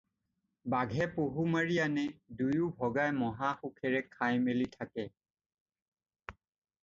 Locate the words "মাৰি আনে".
1.55-2.05